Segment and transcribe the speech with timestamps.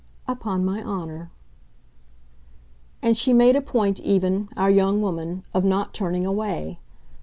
[0.27, 1.29] "Upon my honour:"
[3.03, 6.79] And she made a point even, our young woman, of not turning away.